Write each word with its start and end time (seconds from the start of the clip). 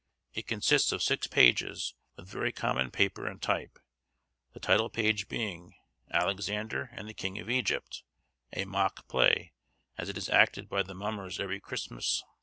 It 0.33 0.47
consists 0.47 0.91
of 0.91 1.03
six 1.03 1.27
pages, 1.27 1.93
with 2.15 2.27
very 2.27 2.51
common 2.51 2.89
paper 2.89 3.27
and 3.27 3.39
type, 3.39 3.77
the 4.51 4.59
title 4.59 4.89
page 4.89 5.27
being, 5.27 5.75
'Alexander 6.09 6.89
and 6.93 7.07
the 7.07 7.13
King 7.13 7.37
of 7.37 7.51
Egypt. 7.51 8.01
A 8.53 8.65
mock 8.65 9.07
play, 9.07 9.53
as 9.99 10.09
it 10.09 10.17
is 10.17 10.27
acted 10.27 10.67
by 10.67 10.81
the 10.81 10.95
mummers 10.95 11.39
every 11.39 11.59
Christmas. 11.59 12.23